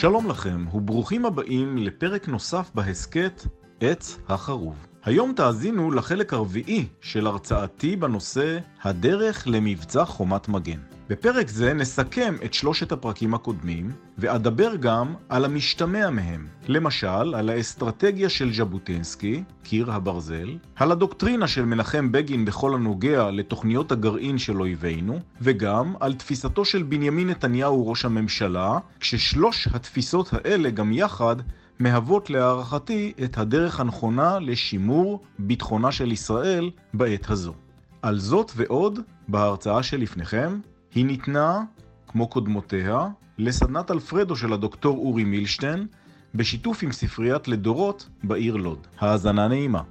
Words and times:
שלום 0.00 0.28
לכם, 0.30 0.64
וברוכים 0.74 1.26
הבאים 1.26 1.78
לפרק 1.78 2.28
נוסף 2.28 2.70
בהסכת 2.74 3.42
עץ 3.80 4.18
החרוב. 4.28 4.86
היום 5.04 5.32
תאזינו 5.36 5.90
לחלק 5.90 6.32
הרביעי 6.32 6.86
של 7.00 7.26
הרצאתי 7.26 7.96
בנושא 7.96 8.58
הדרך 8.82 9.44
למבצע 9.46 10.04
חומת 10.04 10.48
מגן. 10.48 10.97
בפרק 11.08 11.48
זה 11.48 11.74
נסכם 11.74 12.34
את 12.44 12.54
שלושת 12.54 12.92
הפרקים 12.92 13.34
הקודמים, 13.34 13.92
ואדבר 14.18 14.76
גם 14.76 15.14
על 15.28 15.44
המשתמע 15.44 16.10
מהם. 16.10 16.46
למשל, 16.66 17.34
על 17.34 17.48
האסטרטגיה 17.50 18.28
של 18.28 18.52
ז'בוטינסקי, 18.52 19.42
קיר 19.62 19.92
הברזל, 19.92 20.56
על 20.76 20.92
הדוקטרינה 20.92 21.48
של 21.48 21.64
מנחם 21.64 22.12
בגין 22.12 22.44
בכל 22.44 22.74
הנוגע 22.74 23.30
לתוכניות 23.30 23.92
הגרעין 23.92 24.38
של 24.38 24.60
אויבינו, 24.60 25.18
וגם 25.40 25.94
על 26.00 26.14
תפיסתו 26.14 26.64
של 26.64 26.82
בנימין 26.82 27.30
נתניהו 27.30 27.88
ראש 27.88 28.04
הממשלה, 28.04 28.78
כששלוש 29.00 29.68
התפיסות 29.74 30.32
האלה 30.32 30.70
גם 30.70 30.92
יחד 30.92 31.36
מהוות 31.78 32.30
להערכתי 32.30 33.12
את 33.24 33.38
הדרך 33.38 33.80
הנכונה 33.80 34.38
לשימור 34.38 35.22
ביטחונה 35.38 35.92
של 35.92 36.12
ישראל 36.12 36.70
בעת 36.94 37.30
הזו. 37.30 37.54
על 38.02 38.18
זאת 38.18 38.52
ועוד 38.56 39.00
בהרצאה 39.28 39.82
שלפניכם, 39.82 40.58
היא 40.94 41.06
ניתנה, 41.06 41.62
כמו 42.08 42.28
קודמותיה, 42.28 43.08
לסדנת 43.38 43.90
אלפרדו 43.90 44.36
של 44.36 44.52
הדוקטור 44.52 44.98
אורי 44.98 45.24
מילשטיין, 45.24 45.86
בשיתוף 46.34 46.82
עם 46.82 46.92
ספריית 46.92 47.48
לדורות 47.48 48.06
בעיר 48.24 48.56
לוד. 48.56 48.86
האזנה 48.98 49.48
נעימה. 49.48 49.82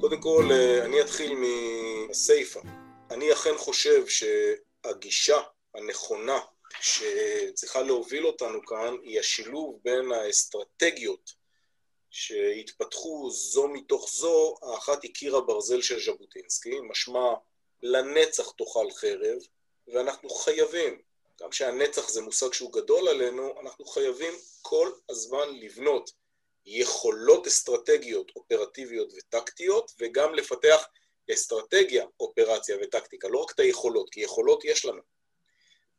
קודם 0.00 0.20
כל, 0.20 0.48
אה, 0.50 0.84
אני 0.84 1.00
אתחיל 1.00 1.32
מהסיפה. 1.38 2.60
אני 3.10 3.32
אכן 3.32 3.54
חושב 3.58 4.02
שהגישה 4.06 5.36
הנכונה 5.74 6.38
שצריכה 6.80 7.82
להוביל 7.82 8.26
אותנו 8.26 8.66
כאן 8.66 8.94
היא 9.02 9.20
השילוב 9.20 9.78
בין 9.84 10.12
האסטרטגיות 10.12 11.39
שהתפתחו 12.10 13.30
זו 13.30 13.68
מתוך 13.68 14.10
זו, 14.12 14.54
האחת 14.62 15.02
היא 15.02 15.14
קיר 15.14 15.36
הברזל 15.36 15.82
של 15.82 16.00
ז'בוטינסקי, 16.00 16.80
משמע 16.80 17.34
לנצח 17.82 18.50
תאכל 18.50 18.90
חרב, 18.90 19.38
ואנחנו 19.88 20.30
חייבים, 20.30 21.02
גם 21.40 21.52
שהנצח 21.52 22.08
זה 22.08 22.22
מושג 22.22 22.52
שהוא 22.52 22.72
גדול 22.72 23.08
עלינו, 23.08 23.60
אנחנו 23.60 23.84
חייבים 23.84 24.34
כל 24.62 24.90
הזמן 25.08 25.48
לבנות 25.60 26.10
יכולות 26.66 27.46
אסטרטגיות, 27.46 28.32
אופרטיביות 28.36 29.12
וטקטיות, 29.16 29.90
וגם 29.98 30.34
לפתח 30.34 30.86
אסטרטגיה, 31.32 32.06
אופרציה 32.20 32.76
וטקטיקה, 32.82 33.28
לא 33.28 33.38
רק 33.38 33.50
את 33.50 33.60
היכולות, 33.60 34.10
כי 34.10 34.20
יכולות 34.20 34.64
יש 34.64 34.84
לנו. 34.84 35.02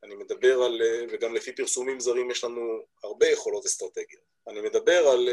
אני 0.03 0.15
מדבר 0.15 0.61
על, 0.63 0.81
וגם 1.11 1.35
לפי 1.35 1.55
פרסומים 1.55 1.99
זרים 1.99 2.31
יש 2.31 2.43
לנו 2.43 2.85
הרבה 3.03 3.27
יכולות 3.27 3.65
אסטרטגיות. 3.65 4.23
אני 4.47 4.61
מדבר 4.61 5.07
על, 5.07 5.29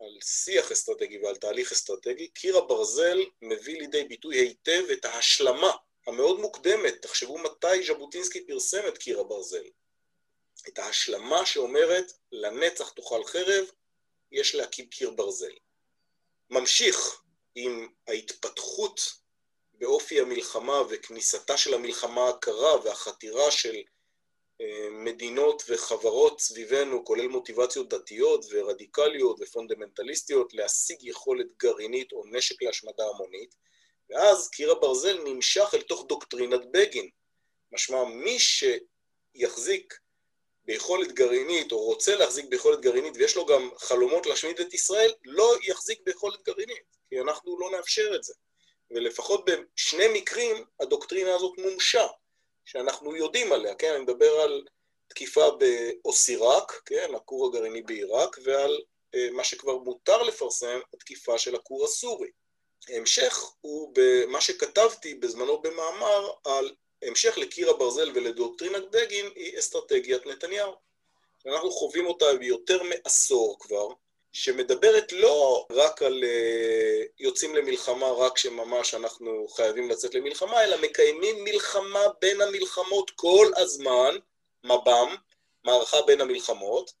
על 0.00 0.18
שיח 0.22 0.72
אסטרטגי 0.72 1.18
ועל 1.18 1.36
תהליך 1.36 1.72
אסטרטגי. 1.72 2.28
קיר 2.28 2.58
הברזל 2.58 3.18
מביא 3.42 3.80
לידי 3.80 4.04
ביטוי 4.04 4.36
היטב 4.36 4.82
את 4.92 5.04
ההשלמה 5.04 5.70
המאוד 6.06 6.40
מוקדמת, 6.40 7.02
תחשבו 7.02 7.38
מתי 7.38 7.86
ז'בוטינסקי 7.86 8.46
פרסם 8.46 8.88
את 8.88 8.98
קיר 8.98 9.20
הברזל. 9.20 9.64
את 10.68 10.78
ההשלמה 10.78 11.46
שאומרת 11.46 12.12
לנצח 12.32 12.90
תאכל 12.90 13.24
חרב, 13.24 13.64
יש 14.32 14.54
להקים 14.54 14.86
קיר 14.86 15.10
ברזל. 15.10 15.52
ממשיך 16.50 17.22
עם 17.54 17.88
ההתפתחות 18.06 19.00
באופי 19.80 20.20
המלחמה 20.20 20.82
וכניסתה 20.90 21.56
של 21.56 21.74
המלחמה 21.74 22.28
הקרה 22.28 22.84
והחתירה 22.84 23.50
של 23.50 23.76
מדינות 24.90 25.62
וחברות 25.68 26.40
סביבנו, 26.40 27.04
כולל 27.04 27.28
מוטיבציות 27.28 27.88
דתיות 27.88 28.44
ורדיקליות 28.50 29.36
ופונדמנטליסטיות, 29.40 30.54
להשיג 30.54 30.98
יכולת 31.02 31.46
גרעינית 31.56 32.12
או 32.12 32.22
נשק 32.26 32.62
להשמדה 32.62 33.04
המונית, 33.14 33.54
ואז 34.10 34.48
קיר 34.48 34.72
הברזל 34.72 35.20
נמשך 35.24 35.70
אל 35.74 35.82
תוך 35.82 36.04
דוקטרינת 36.08 36.60
בגין. 36.72 37.08
משמע, 37.72 38.04
מי 38.04 38.38
שיחזיק 38.38 39.94
ביכולת 40.64 41.12
גרעינית, 41.12 41.72
או 41.72 41.78
רוצה 41.78 42.16
להחזיק 42.16 42.46
ביכולת 42.48 42.80
גרעינית, 42.80 43.16
ויש 43.16 43.36
לו 43.36 43.46
גם 43.46 43.70
חלומות 43.76 44.26
להשמיד 44.26 44.60
את 44.60 44.74
ישראל, 44.74 45.12
לא 45.24 45.56
יחזיק 45.62 46.00
ביכולת 46.04 46.42
גרעינית, 46.42 46.96
כי 47.08 47.20
אנחנו 47.20 47.60
לא 47.60 47.70
נאפשר 47.70 48.12
את 48.16 48.24
זה. 48.24 48.34
ולפחות 48.90 49.44
בשני 49.44 50.08
מקרים 50.12 50.64
הדוקטרינה 50.80 51.34
הזאת 51.34 51.58
מומשה. 51.58 52.06
שאנחנו 52.64 53.16
יודעים 53.16 53.52
עליה, 53.52 53.74
כן? 53.74 53.92
אני 53.94 54.02
מדבר 54.02 54.40
על 54.40 54.64
תקיפה 55.08 55.50
באוסיראק, 55.50 56.82
כן? 56.86 57.14
הכור 57.14 57.46
הגרעיני 57.46 57.82
בעיראק, 57.82 58.36
ועל 58.44 58.80
אה, 59.14 59.28
מה 59.30 59.44
שכבר 59.44 59.78
מותר 59.78 60.22
לפרסם, 60.22 60.80
התקיפה 60.94 61.38
של 61.38 61.54
הכור 61.54 61.84
הסורי. 61.84 62.30
המשך 62.88 63.52
הוא 63.60 63.92
במה 63.94 64.40
שכתבתי 64.40 65.14
בזמנו 65.14 65.62
במאמר 65.62 66.30
על 66.44 66.74
המשך 67.02 67.38
לקיר 67.38 67.70
הברזל 67.70 68.10
ולדוקטרינת 68.14 68.90
בגין 68.90 69.26
היא 69.36 69.58
אסטרטגיית 69.58 70.26
נתניהו. 70.26 70.74
אנחנו 71.46 71.70
חווים 71.70 72.06
אותה 72.06 72.34
ביותר 72.34 72.82
מעשור 72.82 73.56
כבר, 73.60 73.88
שמדברת 74.32 75.12
לא 75.12 75.66
רק 75.72 76.02
על 76.02 76.24
uh, 76.24 77.06
יוצאים 77.18 77.56
למלחמה 77.56 78.10
רק 78.10 78.38
שממש 78.38 78.94
אנחנו 78.94 79.48
חייבים 79.48 79.90
לצאת 79.90 80.14
למלחמה, 80.14 80.64
אלא 80.64 80.76
מקיימים 80.82 81.44
מלחמה 81.44 82.00
בין 82.20 82.40
המלחמות 82.40 83.10
כל 83.14 83.50
הזמן, 83.56 84.16
מב"ם, 84.64 85.14
מערכה 85.64 86.02
בין 86.02 86.20
המלחמות, 86.20 86.92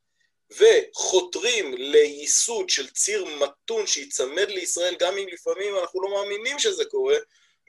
וחותרים 0.50 1.74
לייסוד 1.74 2.70
של 2.70 2.90
ציר 2.90 3.24
מתון 3.24 3.86
שיצמד 3.86 4.48
לישראל, 4.48 4.94
גם 4.98 5.18
אם 5.18 5.28
לפעמים 5.28 5.78
אנחנו 5.78 6.02
לא 6.02 6.10
מאמינים 6.10 6.58
שזה 6.58 6.84
קורה, 6.84 7.16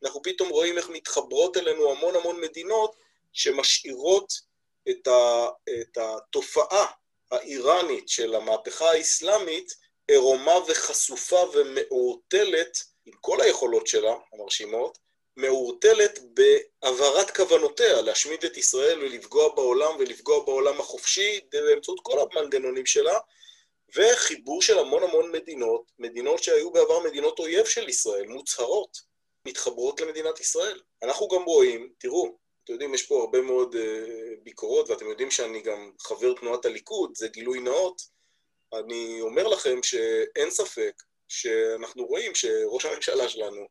אנחנו 0.03 0.21
פתאום 0.21 0.49
רואים 0.49 0.77
איך 0.77 0.89
מתחברות 0.89 1.57
אלינו 1.57 1.91
המון 1.91 2.15
המון 2.15 2.41
מדינות 2.41 2.95
שמשאירות 3.33 4.33
את, 4.89 5.07
ה, 5.07 5.47
את 5.81 5.97
התופעה 5.97 6.85
האיראנית 7.31 8.09
של 8.09 8.35
המהפכה 8.35 8.91
האסלאמית 8.91 9.73
עירומה 10.07 10.55
וחשופה 10.67 11.39
ומעורטלת, 11.53 12.77
עם 13.05 13.13
כל 13.21 13.41
היכולות 13.41 13.87
שלה, 13.87 14.15
המרשימות, 14.33 14.97
מעורטלת 15.37 16.19
בהבהרת 16.33 17.35
כוונותיה 17.37 18.01
להשמיד 18.01 18.43
את 18.45 18.57
ישראל 18.57 18.99
ולפגוע 18.99 19.55
בעולם 19.55 19.95
ולפגוע 19.99 20.45
בעולם 20.45 20.79
החופשי 20.79 21.39
באמצעות 21.51 21.99
כל 22.03 22.19
המנגנונים 22.19 22.85
שלה, 22.85 23.19
וחיבור 23.95 24.61
של 24.61 24.79
המון 24.79 25.03
המון 25.03 25.31
מדינות, 25.31 25.91
מדינות 25.99 26.43
שהיו 26.43 26.71
בעבר 26.71 26.99
מדינות 26.99 27.39
אויב 27.39 27.65
של 27.65 27.89
ישראל, 27.89 28.27
מוצהרות, 28.27 28.97
מתחברות 29.47 30.01
למדינת 30.01 30.39
ישראל. 30.39 30.81
אנחנו 31.03 31.27
גם 31.27 31.43
רואים, 31.43 31.89
תראו, 31.97 32.37
אתם 32.63 32.73
יודעים, 32.73 32.93
יש 32.93 33.07
פה 33.07 33.21
הרבה 33.21 33.41
מאוד 33.41 33.75
uh, 33.75 33.79
ביקורות, 34.43 34.89
ואתם 34.89 35.05
יודעים 35.09 35.31
שאני 35.31 35.61
גם 35.61 35.91
חבר 35.99 36.33
תנועת 36.33 36.65
הליכוד, 36.65 37.11
זה 37.15 37.27
גילוי 37.27 37.59
נאות. 37.59 38.01
אני 38.73 39.21
אומר 39.21 39.47
לכם 39.47 39.83
שאין 39.83 40.49
ספק 40.49 41.03
שאנחנו 41.27 42.05
רואים 42.05 42.35
שראש 42.35 42.85
הממשלה 42.85 43.29
שלנו 43.29 43.67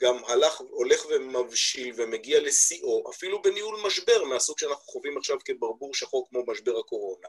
גם 0.00 0.24
הלך, 0.24 0.60
הולך 0.70 1.06
ומבשיל 1.10 1.94
ומגיע 1.96 2.40
לשיאו, 2.40 3.10
אפילו 3.10 3.42
בניהול 3.42 3.80
משבר 3.86 4.24
מהסוג 4.24 4.58
שאנחנו 4.58 4.84
חווים 4.84 5.18
עכשיו 5.18 5.36
כברבור 5.44 5.94
שחור 5.94 6.26
כמו 6.30 6.44
משבר 6.46 6.78
הקורונה. 6.78 7.28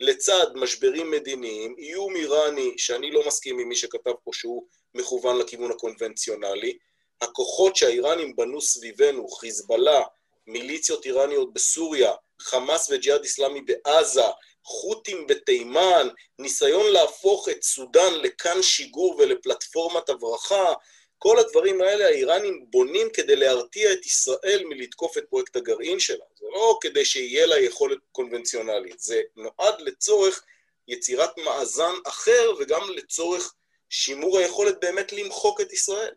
לצד 0.00 0.46
משברים 0.54 1.10
מדיניים, 1.10 1.74
איום 1.78 2.16
איראני, 2.16 2.74
שאני 2.78 3.10
לא 3.10 3.26
מסכים 3.26 3.58
עם 3.58 3.68
מי 3.68 3.76
שכתב 3.76 4.12
פה 4.24 4.30
שהוא 4.34 4.66
מכוון 4.94 5.38
לכיוון 5.38 5.70
הקונבנציונלי, 5.70 6.78
הכוחות 7.20 7.76
שהאיראנים 7.76 8.36
בנו 8.36 8.60
סביבנו, 8.60 9.28
חיזבאללה, 9.28 10.02
מיליציות 10.48 11.06
איראניות 11.06 11.52
בסוריה, 11.52 12.12
חמאס 12.40 12.90
וג'יהאד 12.90 13.22
איסלאמי 13.22 13.60
בעזה, 13.60 14.22
חות'ים 14.64 15.26
בתימן, 15.26 16.08
ניסיון 16.38 16.86
להפוך 16.92 17.48
את 17.48 17.62
סודאן 17.62 18.14
לכאן 18.14 18.62
שיגור 18.62 19.16
ולפלטפורמת 19.18 20.08
הברחה, 20.08 20.72
כל 21.18 21.38
הדברים 21.38 21.80
האלה 21.80 22.06
האיראנים 22.06 22.66
בונים 22.70 23.08
כדי 23.12 23.36
להרתיע 23.36 23.92
את 23.92 24.06
ישראל 24.06 24.64
מלתקוף 24.64 25.18
את 25.18 25.24
פרויקט 25.30 25.56
הגרעין 25.56 26.00
שלה. 26.00 26.24
זה 26.38 26.46
לא 26.52 26.78
כדי 26.80 27.04
שיהיה 27.04 27.46
לה 27.46 27.60
יכולת 27.60 27.98
קונבנציונלית, 28.12 29.00
זה 29.00 29.20
נועד 29.36 29.80
לצורך 29.80 30.42
יצירת 30.88 31.38
מאזן 31.38 31.94
אחר 32.06 32.52
וגם 32.58 32.90
לצורך 32.90 33.54
שימור 33.90 34.38
היכולת 34.38 34.80
באמת 34.80 35.12
למחוק 35.12 35.60
את 35.60 35.72
ישראל. 35.72 36.14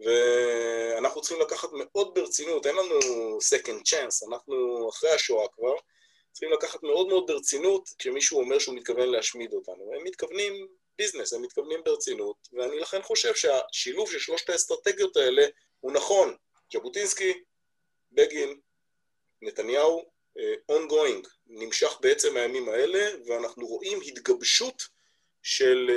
ואנחנו 0.00 1.20
צריכים 1.20 1.40
לקחת 1.40 1.68
מאוד 1.72 2.14
ברצינות, 2.14 2.66
אין 2.66 2.76
לנו 2.76 2.98
second 3.54 3.82
chance, 3.90 4.28
אנחנו 4.28 4.88
אחרי 4.90 5.10
השואה 5.10 5.48
כבר, 5.48 5.74
צריכים 6.32 6.52
לקחת 6.52 6.82
מאוד 6.82 7.08
מאוד 7.08 7.26
ברצינות 7.26 7.88
כשמישהו 7.98 8.40
אומר 8.40 8.58
שהוא 8.58 8.74
מתכוון 8.74 9.08
להשמיד 9.08 9.52
אותנו. 9.52 9.94
הם 9.94 10.04
מתכוונים 10.04 10.68
ביזנס, 10.98 11.32
הם 11.32 11.42
מתכוונים 11.42 11.80
ברצינות, 11.84 12.36
ואני 12.52 12.80
לכן 12.80 13.02
חושב 13.02 13.34
שהשילוב 13.34 14.10
של 14.10 14.18
שלושת 14.18 14.50
האסטרטגיות 14.50 15.16
האלה 15.16 15.46
הוא 15.80 15.92
נכון. 15.92 16.36
ז'בוטינסקי, 16.72 17.42
בגין, 18.12 18.60
נתניהו, 19.42 20.10
ongoing, 20.72 21.28
נמשך 21.46 21.98
בעצם 22.00 22.36
הימים 22.36 22.68
האלה, 22.68 23.10
ואנחנו 23.26 23.66
רואים 23.66 24.00
התגבשות 24.00 24.82
של 25.42 25.90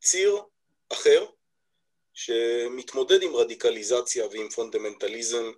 ציר 0.00 0.38
אחר, 0.92 1.26
שמתמודד 2.24 3.22
עם 3.22 3.36
רדיקליזציה 3.36 4.26
ועם 4.26 4.48
פונדמנטליזם 4.48 5.52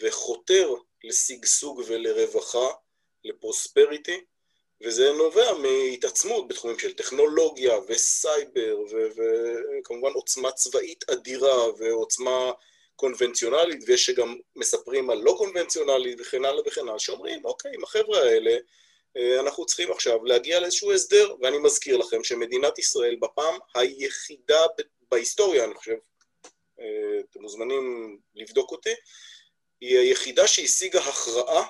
וחותר 0.00 0.74
לשגשוג 1.04 1.82
ולרווחה, 1.86 2.70
ל 3.24 3.32
prosperity, 3.32 4.20
וזה 4.82 5.12
נובע 5.12 5.52
מהתעצמות 5.54 6.48
בתחומים 6.48 6.78
של 6.78 6.92
טכנולוגיה 6.92 7.78
וסייבר 7.88 8.78
וכמובן 8.90 10.10
עוצמה 10.12 10.52
צבאית 10.52 11.10
אדירה 11.10 11.72
ועוצמה 11.78 12.52
קונבנציונלית, 12.96 13.84
ויש 13.86 14.06
שגם 14.06 14.36
מספרים 14.56 15.10
על 15.10 15.18
לא 15.18 15.34
קונבנציונלית 15.38 16.20
וכן 16.20 16.44
הלאה 16.44 16.62
וכן 16.66 16.80
הלאה, 16.80 16.98
שאומרים, 16.98 17.44
אוקיי, 17.44 17.70
עם 17.74 17.84
החבר'ה 17.84 18.18
האלה 18.18 18.56
אה, 19.16 19.40
אנחנו 19.40 19.66
צריכים 19.66 19.92
עכשיו 19.92 20.24
להגיע 20.24 20.60
לאיזשהו 20.60 20.92
הסדר, 20.92 21.34
ואני 21.40 21.58
מזכיר 21.58 21.96
לכם 21.96 22.24
שמדינת 22.24 22.78
ישראל 22.78 23.16
בפעם 23.20 23.58
היחידה 23.74 24.66
בהיסטוריה, 25.12 25.64
אני 25.64 25.74
חושב, 25.74 25.96
אה, 26.80 27.20
אתם 27.30 27.40
מוזמנים 27.40 28.18
לבדוק 28.34 28.70
אותי, 28.70 28.94
היא 29.80 29.98
היחידה 29.98 30.46
שהשיגה 30.46 31.00
הכרעה, 31.00 31.66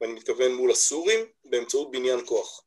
ואני 0.00 0.12
מתכוון 0.12 0.54
מול 0.54 0.70
הסורים, 0.70 1.26
באמצעות 1.44 1.90
בניין 1.90 2.26
כוח. 2.26 2.62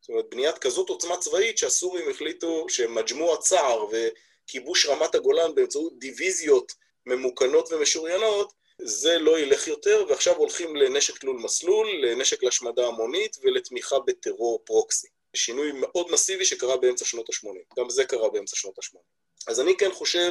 זאת 0.00 0.08
אומרת, 0.08 0.30
בניית 0.30 0.58
כזאת 0.58 0.88
עוצמה 0.88 1.16
צבאית 1.16 1.58
שהסורים 1.58 2.10
החליטו 2.10 2.66
שמג'מוע 2.68 3.36
צער 3.36 3.86
וכיבוש 3.90 4.86
רמת 4.86 5.14
הגולן 5.14 5.54
באמצעות 5.54 5.98
דיוויזיות 5.98 6.72
ממוכנות 7.06 7.72
ומשוריינות, 7.72 8.52
זה 8.78 9.18
לא 9.18 9.38
ילך 9.38 9.66
יותר, 9.66 10.04
ועכשיו 10.08 10.36
הולכים 10.36 10.76
לנשק 10.76 11.18
תלול 11.18 11.36
מסלול, 11.36 11.88
לנשק 12.06 12.42
להשמדה 12.42 12.86
המונית 12.86 13.36
ולתמיכה 13.42 13.98
בטרור 13.98 14.62
פרוקסי. 14.64 15.08
שינוי 15.36 15.72
מאוד 15.72 16.10
מסיבי 16.10 16.44
שקרה 16.44 16.76
באמצע 16.76 17.04
שנות 17.04 17.28
ה-80. 17.28 17.80
גם 17.80 17.90
זה 17.90 18.04
קרה 18.04 18.30
באמצע 18.30 18.56
שנות 18.56 18.78
ה-80. 18.78 18.98
אז 19.46 19.60
אני 19.60 19.76
כן 19.76 19.92
חושב 19.92 20.30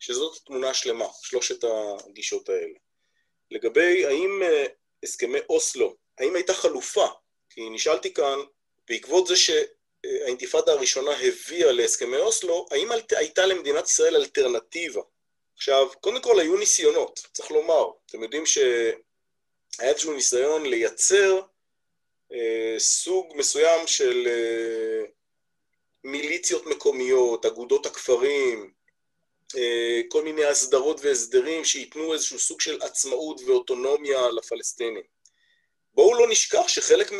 שזאת 0.00 0.38
תמונה 0.46 0.74
שלמה, 0.74 1.06
שלושת 1.22 1.64
הגישות 2.06 2.48
האלה. 2.48 2.74
לגבי 3.50 4.06
האם 4.06 4.42
אה, 4.42 4.64
הסכמי 5.02 5.38
אוסלו, 5.48 5.96
האם 6.18 6.34
הייתה 6.34 6.54
חלופה? 6.54 7.06
כי 7.50 7.68
נשאלתי 7.70 8.14
כאן, 8.14 8.38
בעקבות 8.88 9.26
זה 9.26 9.34
שהאינתיפאדה 9.36 10.72
הראשונה 10.72 11.10
הביאה 11.10 11.72
להסכמי 11.72 12.16
אוסלו, 12.16 12.66
האם 12.70 12.88
הייתה 13.10 13.46
למדינת 13.46 13.86
ישראל 13.86 14.16
אלטרנטיבה? 14.16 15.02
עכשיו, 15.56 15.88
קודם 16.00 16.22
כל 16.22 16.40
היו 16.40 16.56
ניסיונות, 16.56 17.20
צריך 17.32 17.50
לומר. 17.50 17.90
אתם 18.06 18.22
יודעים 18.22 18.46
שהיה 18.46 18.92
איזשהו 19.80 20.12
ניסיון 20.12 20.66
לייצר 20.66 21.40
סוג 22.78 23.32
מסוים 23.36 23.86
של 23.86 24.28
אה, 24.28 25.02
מיליציות 26.04 26.66
מקומיות, 26.66 27.46
אגודות 27.46 27.86
הכפרים, 27.86 28.72
אה, 29.56 30.00
כל 30.08 30.24
מיני 30.24 30.44
הסדרות 30.44 31.00
והסדרים 31.00 31.64
שייתנו 31.64 32.12
איזשהו 32.12 32.38
סוג 32.38 32.60
של 32.60 32.82
עצמאות 32.82 33.40
ואוטונומיה 33.46 34.30
לפלסטינים. 34.30 35.02
בואו 35.94 36.14
לא 36.14 36.28
נשכח 36.28 36.68
שחלק 36.68 37.12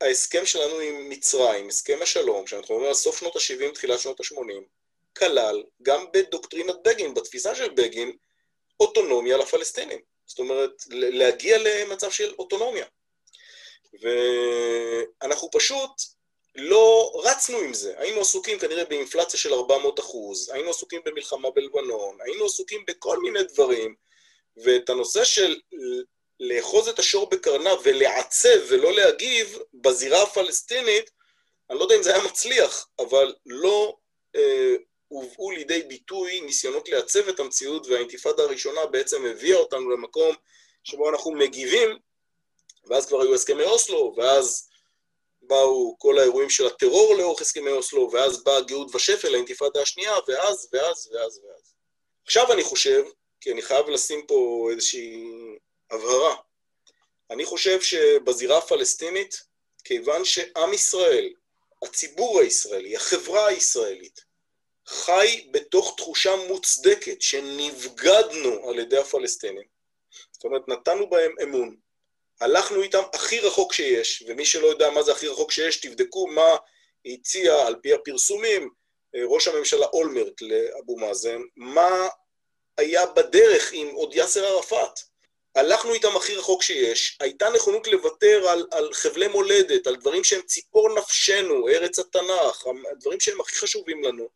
מההסכם 0.00 0.46
שלנו 0.46 0.78
עם 0.78 1.08
מצרים, 1.08 1.68
הסכם 1.68 1.98
השלום, 2.02 2.46
שאנחנו 2.46 2.74
אומרים 2.74 2.88
על 2.88 2.94
סוף 2.94 3.18
שנות 3.18 3.36
ה-70, 3.36 3.74
תחילת 3.74 4.00
שנות 4.00 4.20
ה-80, 4.20 4.62
כלל 5.18 5.64
גם 5.82 6.04
בדוקטרינת 6.12 6.76
בגין, 6.84 7.14
בתפיסה 7.14 7.54
של 7.54 7.68
בגין, 7.68 8.16
אוטונומיה 8.80 9.36
לפלסטינים. 9.36 9.98
זאת 10.26 10.38
אומרת, 10.38 10.70
להגיע 10.90 11.58
למצב 11.58 12.10
של 12.10 12.34
אוטונומיה. 12.38 12.86
ואנחנו 14.00 15.50
פשוט 15.52 15.90
לא 16.54 17.12
רצנו 17.24 17.58
עם 17.58 17.74
זה. 17.74 17.94
היינו 17.96 18.20
עסוקים 18.20 18.58
כנראה 18.58 18.84
באינפלציה 18.84 19.40
של 19.40 19.54
400 19.54 20.00
אחוז, 20.00 20.50
היינו 20.54 20.70
עסוקים 20.70 21.00
במלחמה 21.04 21.50
בלבנון, 21.50 22.18
היינו 22.20 22.44
עסוקים 22.44 22.84
בכל 22.88 23.18
מיני 23.18 23.42
דברים, 23.42 23.94
ואת 24.56 24.90
הנושא 24.90 25.24
של 25.24 25.60
לאחוז 26.40 26.88
את 26.88 26.98
השור 26.98 27.30
בקרניו 27.30 27.76
ולעצב 27.84 28.58
ולא 28.68 28.92
להגיב 28.92 29.58
בזירה 29.74 30.22
הפלסטינית, 30.22 31.10
אני 31.70 31.78
לא 31.78 31.84
יודע 31.84 31.96
אם 31.96 32.02
זה 32.02 32.14
היה 32.14 32.24
מצליח, 32.24 32.88
אבל 32.98 33.34
לא 33.46 33.96
אה, 34.36 34.74
הובאו 35.08 35.50
לידי 35.50 35.82
ביטוי 35.82 36.40
ניסיונות 36.40 36.88
לעצב 36.88 37.28
את 37.28 37.40
המציאות, 37.40 37.86
והאינתיפאדה 37.86 38.42
הראשונה 38.42 38.86
בעצם 38.86 39.26
הביאה 39.26 39.58
אותנו 39.58 39.90
למקום 39.90 40.34
שבו 40.84 41.10
אנחנו 41.10 41.32
מגיבים, 41.32 41.98
ואז 42.86 43.06
כבר 43.06 43.22
היו 43.22 43.34
הסכמי 43.34 43.64
אוסלו, 43.64 44.14
ואז 44.16 44.68
באו 45.42 45.96
כל 45.98 46.18
האירועים 46.18 46.50
של 46.50 46.66
הטרור 46.66 47.14
לאורך 47.14 47.40
הסכמי 47.40 47.70
אוסלו, 47.70 48.10
ואז 48.12 48.44
באה 48.44 48.60
גאות 48.60 48.94
ושפל, 48.94 49.34
האינתיפאדה 49.34 49.82
השנייה, 49.82 50.14
ואז, 50.28 50.68
ואז, 50.72 51.10
ואז, 51.12 51.40
ואז. 51.44 51.74
עכשיו 52.24 52.52
אני 52.52 52.62
חושב, 52.62 53.04
כי 53.40 53.52
אני 53.52 53.62
חייב 53.62 53.88
לשים 53.88 54.26
פה 54.26 54.68
איזושהי 54.70 55.24
הבהרה, 55.90 56.36
אני 57.30 57.44
חושב 57.44 57.80
שבזירה 57.80 58.58
הפלסטינית, 58.58 59.42
כיוון 59.84 60.24
שעם 60.24 60.74
ישראל, 60.74 61.32
הציבור 61.82 62.40
הישראלי, 62.40 62.96
החברה 62.96 63.46
הישראלית, 63.46 64.20
חי 64.86 65.48
בתוך 65.50 65.94
תחושה 65.96 66.36
מוצדקת 66.48 67.22
שנבגדנו 67.22 68.68
על 68.68 68.78
ידי 68.78 68.98
הפלסטינים, 68.98 69.66
זאת 70.32 70.44
אומרת 70.44 70.68
נתנו 70.68 71.10
בהם 71.10 71.32
אמון, 71.42 71.76
הלכנו 72.40 72.82
איתם 72.82 73.02
הכי 73.12 73.40
רחוק 73.40 73.72
שיש, 73.72 74.24
ומי 74.26 74.44
שלא 74.44 74.66
יודע 74.66 74.90
מה 74.90 75.02
זה 75.02 75.12
הכי 75.12 75.28
רחוק 75.28 75.52
שיש, 75.52 75.76
תבדקו 75.76 76.26
מה 76.26 76.56
הציע 77.06 77.66
על 77.66 77.76
פי 77.82 77.92
הפרסומים 77.92 78.70
אה, 79.14 79.20
ראש 79.24 79.48
הממשלה 79.48 79.86
אולמרט 79.86 80.40
לאבו 80.40 80.96
מאזן, 80.96 81.40
מה 81.56 82.08
היה 82.76 83.06
בדרך 83.06 83.70
עם 83.72 83.88
עוד 83.88 84.14
יאסר 84.14 84.44
ערפאת. 84.46 84.98
הלכנו 85.54 85.94
איתם 85.94 86.16
הכי 86.16 86.36
רחוק 86.36 86.62
שיש, 86.62 87.18
הייתה 87.20 87.48
נכונות 87.50 87.86
לוותר 87.86 88.48
על, 88.48 88.66
על 88.70 88.92
חבלי 88.92 89.28
מולדת, 89.28 89.86
על 89.86 89.96
דברים 89.96 90.24
שהם 90.24 90.42
ציפור 90.42 90.98
נפשנו, 90.98 91.68
ארץ 91.68 91.98
התנ"ך, 91.98 92.66
הדברים 92.92 93.20
שהם 93.20 93.40
הכי 93.40 93.56
חשובים 93.56 94.04
לנו. 94.04 94.28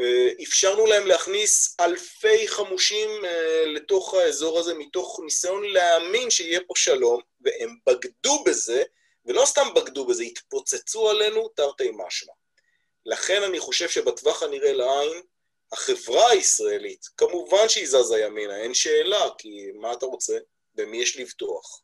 אה, 0.00 0.28
אפשרנו 0.42 0.86
להם 0.86 1.06
להכניס 1.06 1.76
אלפי 1.80 2.48
חמושים 2.48 3.24
אה, 3.24 3.66
לתוך 3.66 4.14
האזור 4.14 4.58
הזה 4.58 4.74
מתוך 4.74 5.20
ניסיון 5.24 5.64
להאמין 5.64 6.30
שיהיה 6.30 6.60
פה 6.66 6.74
שלום, 6.76 7.20
והם 7.40 7.76
בגדו 7.86 8.44
בזה, 8.44 8.82
ולא 9.26 9.44
סתם 9.44 9.68
בגדו 9.74 10.06
בזה, 10.06 10.22
התפוצצו 10.22 11.10
עלינו 11.10 11.48
תרתי 11.48 11.90
משמע. 11.94 12.32
לכן 13.06 13.42
אני 13.42 13.58
חושב 13.60 13.88
שבטווח 13.88 14.42
הנראה 14.42 14.72
לעין, 14.72 15.22
החברה 15.72 16.30
הישראלית, 16.30 17.06
כמובן 17.16 17.68
שהיא 17.68 17.86
זזה 17.86 18.18
ימינה, 18.18 18.56
אין 18.56 18.74
שאלה, 18.74 19.28
כי 19.38 19.70
מה 19.74 19.92
אתה 19.92 20.06
רוצה? 20.06 20.38
במי 20.74 20.96
יש 20.96 21.16
לבטוח? 21.16 21.82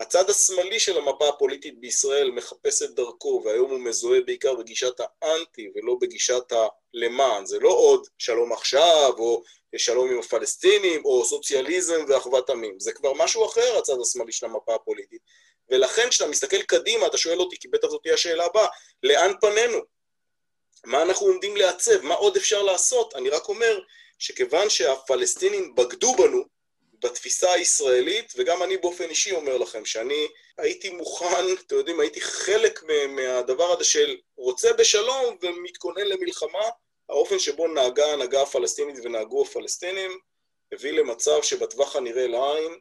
הצד 0.00 0.30
השמאלי 0.30 0.80
של 0.80 0.98
המפה 0.98 1.28
הפוליטית 1.28 1.80
בישראל 1.80 2.30
מחפש 2.30 2.82
את 2.82 2.94
דרכו, 2.94 3.42
והיום 3.44 3.70
הוא 3.70 3.80
מזוהה 3.80 4.20
בעיקר 4.20 4.54
בגישת 4.54 4.94
האנטי 5.00 5.70
ולא 5.74 5.96
בגישת 6.00 6.52
הלמען. 6.52 7.46
זה 7.46 7.58
לא 7.58 7.68
עוד 7.68 8.06
שלום 8.18 8.52
עכשיו, 8.52 9.12
או 9.18 9.42
שלום 9.76 10.10
עם 10.10 10.18
הפלסטינים, 10.18 11.04
או 11.04 11.24
סוציאליזם 11.24 12.04
ואחוות 12.08 12.50
עמים. 12.50 12.80
זה 12.80 12.92
כבר 12.92 13.12
משהו 13.12 13.46
אחר, 13.46 13.78
הצד 13.78 13.96
השמאלי 14.02 14.32
של 14.32 14.46
המפה 14.46 14.74
הפוליטית. 14.74 15.20
ולכן 15.70 16.08
כשאתה 16.10 16.30
מסתכל 16.30 16.62
קדימה, 16.62 17.06
אתה 17.06 17.18
שואל 17.18 17.40
אותי, 17.40 17.56
כי 17.58 17.68
בטח 17.68 17.88
זאת 17.88 18.02
תהיה 18.02 18.14
השאלה 18.14 18.44
הבאה, 18.44 18.66
לאן 19.02 19.32
פנינו? 19.40 19.78
מה 20.84 21.02
אנחנו 21.02 21.26
עומדים 21.26 21.56
לעצב? 21.56 22.00
מה 22.02 22.14
עוד 22.14 22.36
אפשר 22.36 22.62
לעשות? 22.62 23.14
אני 23.14 23.28
רק 23.28 23.48
אומר 23.48 23.78
שכיוון 24.18 24.70
שהפלסטינים 24.70 25.74
בגדו 25.74 26.14
בנו, 26.14 26.55
בתפיסה 27.02 27.52
הישראלית, 27.52 28.32
וגם 28.36 28.62
אני 28.62 28.76
באופן 28.76 29.04
אישי 29.04 29.32
אומר 29.32 29.58
לכם 29.58 29.84
שאני 29.84 30.28
הייתי 30.58 30.90
מוכן, 30.90 31.52
אתם 31.66 31.76
יודעים, 31.76 32.00
הייתי 32.00 32.20
חלק 32.20 32.82
מהדבר 33.08 33.72
הזה 33.72 33.84
של 33.84 34.16
רוצה 34.36 34.72
בשלום 34.72 35.36
ומתכונן 35.42 36.06
למלחמה, 36.06 36.64
האופן 37.08 37.38
שבו 37.38 37.66
נהגה 37.68 38.06
ההנהגה 38.06 38.42
הפלסטינית 38.42 38.96
ונהגו 39.02 39.42
הפלסטינים 39.42 40.18
הביא 40.72 40.92
למצב 40.92 41.42
שבטווח 41.42 41.96
הנראה 41.96 42.26
לעין, 42.26 42.78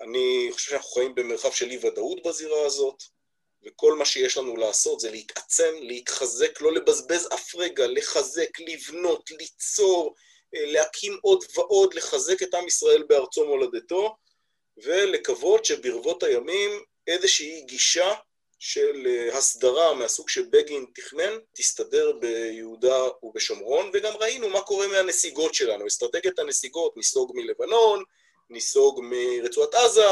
אני 0.00 0.48
חושב 0.52 0.70
שאנחנו 0.70 0.90
חיים 0.90 1.14
במרחב 1.14 1.52
של 1.52 1.70
אי 1.70 1.78
ודאות 1.86 2.22
בזירה 2.22 2.66
הזאת, 2.66 3.02
וכל 3.66 3.94
מה 3.94 4.04
שיש 4.04 4.36
לנו 4.36 4.56
לעשות 4.56 5.00
זה 5.00 5.10
להתעצם, 5.10 5.74
להתחזק, 5.80 6.60
לא 6.60 6.72
לבזבז 6.72 7.28
אף 7.34 7.54
רגע, 7.54 7.86
לחזק, 7.86 8.60
לבנות, 8.60 9.30
ליצור, 9.30 10.14
להקים 10.52 11.18
עוד 11.22 11.44
ועוד, 11.56 11.94
לחזק 11.94 12.42
את 12.42 12.54
עם 12.54 12.66
ישראל 12.66 13.02
בארצו 13.02 13.46
מולדתו, 13.46 14.16
ולקוות 14.76 15.64
שברבות 15.64 16.22
הימים 16.22 16.70
איזושהי 17.06 17.60
גישה 17.60 18.14
של 18.58 19.06
אה, 19.06 19.38
הסדרה 19.38 19.94
מהסוג 19.94 20.28
שבגין 20.28 20.86
תכנן, 20.94 21.38
תסתדר 21.52 22.12
ביהודה 22.12 23.04
ובשומרון, 23.22 23.90
וגם 23.92 24.12
ראינו 24.20 24.48
מה 24.48 24.60
קורה 24.60 24.88
מהנסיגות 24.88 25.54
שלנו, 25.54 25.86
אסטרטגיית 25.86 26.38
הנסיגות, 26.38 26.96
ניסוג 26.96 27.32
מלבנון, 27.34 28.02
ניסוג 28.50 29.00
מרצועת 29.02 29.74
עזה, 29.74 30.06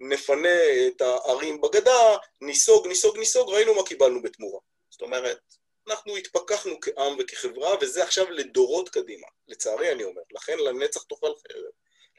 נפנה 0.00 0.86
את 0.86 1.00
הערים 1.00 1.60
בגדה, 1.60 2.16
ניסוג, 2.40 2.86
ניסוג, 2.86 3.18
ניסוג, 3.18 3.50
ראינו 3.50 3.74
מה 3.74 3.82
קיבלנו 3.82 4.22
בתמורה. 4.22 4.60
זאת 4.90 5.02
אומרת, 5.02 5.38
אנחנו 5.90 6.16
התפכחנו 6.16 6.80
כעם 6.80 7.16
וכחברה, 7.18 7.74
וזה 7.80 8.02
עכשיו 8.02 8.30
לדורות 8.30 8.88
קדימה. 8.88 9.26
לצערי 9.48 9.92
אני 9.92 10.04
אומר, 10.04 10.22
לכן 10.30 10.58
לנצח 10.58 11.02
תאכל 11.02 11.32
חרב. 11.48 11.70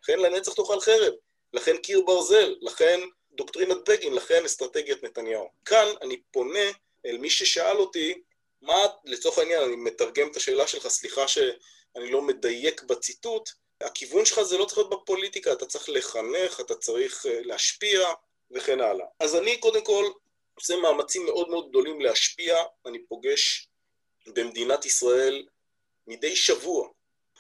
לכן 0.02 0.20
לנצח 0.20 0.54
תאכל 0.54 0.80
חרב. 0.80 1.14
לכן 1.54 1.78
קיר 1.78 2.02
ברזל. 2.02 2.56
לכן 2.62 3.00
דוקטרינת 3.32 3.90
בגין, 3.90 4.14
לכן 4.14 4.46
אסטרטגיית 4.46 5.04
נתניהו. 5.04 5.50
כאן 5.66 5.88
אני 6.02 6.22
פונה 6.32 6.70
אל 7.06 7.18
מי 7.18 7.30
ששאל 7.30 7.78
אותי, 7.78 8.22
מה, 8.62 8.86
לצורך 9.06 9.38
העניין, 9.38 9.64
אני 9.64 9.76
מתרגם 9.76 10.32
את 10.32 10.36
השאלה 10.36 10.68
שלך, 10.68 10.88
סליחה 10.88 11.28
שאני 11.28 12.12
לא 12.12 12.22
מדייק 12.22 12.84
בציטוט, 12.84 13.50
הכיוון 13.82 14.26
שלך 14.26 14.42
זה 14.42 14.58
לא 14.58 14.66
צריך 14.66 14.78
להיות 14.78 14.90
בפוליטיקה, 14.90 15.54
אתה 15.54 15.66
צריך 15.66 15.90
לחנך, 15.90 16.60
אתה 16.60 16.76
צריך 16.76 17.26
אה, 17.26 17.40
להשפיע 17.42 18.10
וכן 18.52 18.82
הלאה. 18.82 19.06
אז 19.20 19.36
אני 19.36 19.58
קודם 19.58 19.86
כל 19.86 20.12
עושה 20.60 20.76
מאמצים 20.76 21.26
מאוד 21.26 21.50
מאוד 21.50 21.70
גדולים 21.70 22.02
להשפיע, 22.02 22.64
אני 22.86 23.06
פוגש 23.06 23.70
במדינת 24.28 24.86
ישראל 24.86 25.48
מדי 26.08 26.36
שבוע 26.36 26.90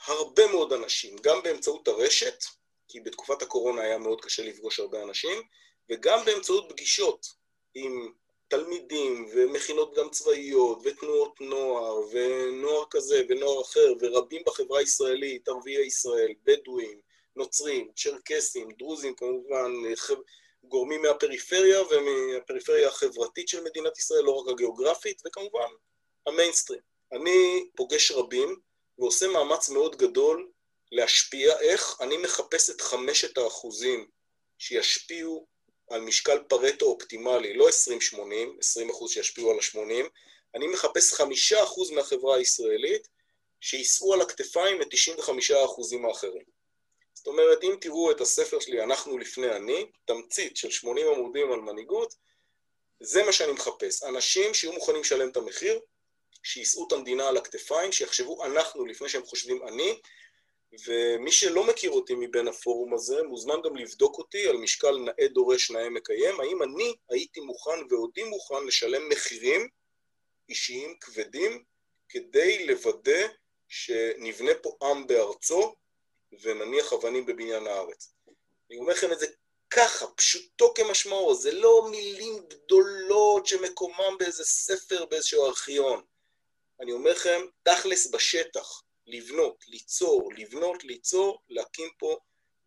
הרבה 0.05 0.47
מאוד 0.47 0.73
אנשים, 0.73 1.15
גם 1.21 1.43
באמצעות 1.43 1.87
הרשת, 1.87 2.43
כי 2.87 2.99
בתקופת 2.99 3.41
הקורונה 3.41 3.81
היה 3.81 3.97
מאוד 3.97 4.21
קשה 4.21 4.43
לפגוש 4.43 4.79
הרבה 4.79 5.03
אנשים, 5.03 5.41
וגם 5.89 6.25
באמצעות 6.25 6.65
פגישות 6.69 7.27
עם 7.75 8.11
תלמידים 8.47 9.29
ומכינות 9.33 9.95
גם 9.97 10.09
צבאיות 10.09 10.79
ותנועות 10.83 11.41
נוער 11.41 11.99
ונוער 12.11 12.83
כזה 12.89 13.23
ונוער 13.29 13.61
אחר 13.61 13.93
ורבים 13.99 14.41
בחברה 14.45 14.79
הישראלית, 14.79 15.47
ערביי 15.47 15.85
ישראל, 15.85 16.33
בדואים, 16.43 17.01
נוצרים, 17.35 17.91
צ'רקסים, 17.95 18.71
דרוזים 18.71 19.15
כמובן, 19.15 19.71
גורמים 20.63 21.01
מהפריפריה 21.01 21.81
ומהפריפריה 21.81 22.87
החברתית 22.87 23.47
של 23.47 23.63
מדינת 23.63 23.97
ישראל, 23.97 24.23
לא 24.23 24.31
רק 24.31 24.47
הגיאוגרפית, 24.53 25.21
וכמובן 25.25 25.69
המיינסטרים. 26.27 26.79
אני 27.11 27.69
פוגש 27.75 28.11
רבים 28.11 28.59
ועושה 28.99 29.27
מאמץ 29.27 29.69
מאוד 29.69 29.95
גדול 29.95 30.49
להשפיע 30.91 31.59
איך 31.59 32.01
אני 32.01 32.17
מחפש 32.17 32.69
את 32.69 32.81
חמשת 32.81 33.37
האחוזים 33.37 34.07
שישפיעו 34.57 35.47
על 35.89 36.01
משקל 36.01 36.39
פרטו 36.47 36.85
אופטימלי, 36.85 37.53
לא 37.53 37.69
20-80, 37.69 38.21
20 38.59 38.89
אחוז 38.89 39.11
שישפיעו 39.11 39.51
על 39.51 39.57
ה-80, 39.57 40.09
אני 40.55 40.67
מחפש 40.67 41.13
חמישה 41.13 41.63
אחוז 41.63 41.91
מהחברה 41.91 42.37
הישראלית 42.37 43.07
שיישאו 43.61 44.13
על 44.13 44.21
הכתפיים 44.21 44.81
את 44.81 44.87
95 44.91 45.51
האחוזים 45.51 46.05
האחרים. 46.05 46.58
זאת 47.19 47.27
אומרת, 47.27 47.63
אם 47.63 47.75
תראו 47.81 48.11
את 48.11 48.21
הספר 48.21 48.59
שלי, 48.59 48.83
אנחנו 48.83 49.17
לפני 49.17 49.51
אני, 49.51 49.91
תמצית 50.05 50.57
של 50.57 50.69
80 50.69 51.07
עמודים 51.07 51.51
על 51.51 51.59
מנהיגות, 51.59 52.15
זה 52.99 53.23
מה 53.23 53.31
שאני 53.33 53.51
מחפש. 53.51 54.03
אנשים 54.03 54.53
שיהיו 54.53 54.73
מוכנים 54.73 55.01
לשלם 55.01 55.29
את 55.29 55.37
המחיר, 55.37 55.79
שיישאו 56.43 56.87
את 56.87 56.91
המדינה 56.91 57.27
על 57.27 57.37
הכתפיים, 57.37 57.91
שיחשבו 57.91 58.45
אנחנו 58.45 58.85
לפני 58.85 59.09
שהם 59.09 59.25
חושבים 59.25 59.67
אני, 59.67 59.99
ומי 60.85 61.31
שלא 61.31 61.63
מכיר 61.63 61.91
אותי 61.91 62.15
מבין 62.15 62.47
הפורום 62.47 62.93
הזה, 62.93 63.23
מוזמן 63.23 63.61
גם 63.65 63.75
לבדוק 63.75 64.17
אותי 64.17 64.47
על 64.47 64.57
משקל 64.57 64.97
נאה 64.97 65.27
דורש 65.27 65.71
נאה 65.71 65.89
מקיים, 65.89 66.39
האם 66.39 66.63
אני 66.63 66.95
הייתי 67.09 67.39
מוכן 67.39 67.79
ועודי 67.89 68.23
מוכן 68.23 68.65
לשלם 68.67 69.09
מחירים 69.09 69.67
אישיים 70.49 70.95
כבדים 71.01 71.63
כדי 72.09 72.65
לוודא 72.65 73.27
שנבנה 73.67 74.51
פה 74.61 74.77
עם 74.81 75.07
בארצו 75.07 75.75
ונניח 76.41 76.93
אבנים 76.93 77.25
בבניין 77.25 77.67
הארץ. 77.67 78.13
אני 78.69 78.79
אומר 78.79 78.93
לכם 78.93 79.11
את 79.11 79.19
זה 79.19 79.27
ככה, 79.69 80.07
פשוטו 80.07 80.73
כמשמעו, 80.73 81.35
זה 81.35 81.51
לא 81.51 81.87
מילים 81.91 82.47
גדולות 82.47 83.47
שמקומם 83.47 84.17
באיזה 84.19 84.43
ספר, 84.43 85.05
באיזשהו 85.05 85.45
ארכיון. 85.45 86.01
אני 86.81 86.91
אומר 86.91 87.11
לכם, 87.11 87.41
תכלס 87.63 88.11
בשטח, 88.11 88.81
לבנות, 89.07 89.63
ליצור, 89.67 90.31
לבנות, 90.37 90.83
ליצור, 90.83 91.41
להקים 91.49 91.89
פה 91.97 92.17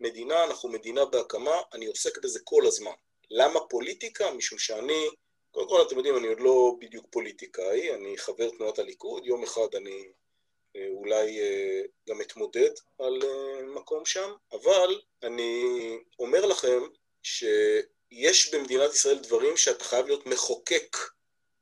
מדינה, 0.01 0.45
אנחנו 0.45 0.69
מדינה 0.69 1.05
בהקמה, 1.05 1.57
אני 1.73 1.87
עוסק 1.87 2.19
בזה 2.19 2.41
כל 2.45 2.67
הזמן. 2.67 2.93
למה 3.31 3.61
פוליטיקה? 3.71 4.33
משום 4.33 4.59
שאני, 4.59 5.09
קודם 5.51 5.69
כל 5.69 5.83
אתם 5.87 5.97
יודעים, 5.97 6.17
אני 6.17 6.29
עוד 6.29 6.41
לא 6.41 6.75
בדיוק 6.79 7.07
פוליטיקאי, 7.11 7.95
אני 7.95 8.19
חבר 8.19 8.51
תנועת 8.51 8.79
הליכוד, 8.79 9.27
יום 9.27 9.43
אחד 9.43 9.75
אני 9.75 10.13
אולי 10.77 11.41
אה, 11.41 11.83
גם 12.09 12.21
אתמודד 12.21 12.71
על 12.99 13.23
אה, 13.23 13.63
מקום 13.63 14.07
שם, 14.07 14.33
אבל 14.53 15.01
אני 15.23 15.65
אומר 16.19 16.47
לכם 16.47 16.83
שיש 17.23 18.55
במדינת 18.55 18.95
ישראל 18.95 19.19
דברים 19.19 19.57
שאתה 19.57 19.85
חייב 19.85 20.07
להיות 20.07 20.27
מחוקק 20.27 20.97